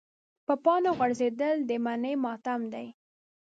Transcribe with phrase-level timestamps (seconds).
[0.47, 2.87] د پاڼو غورځېدل د مني ماتم دی.